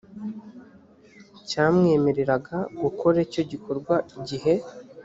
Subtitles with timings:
[1.49, 4.53] cyamwemereraga gukora icyo gikorwa igihe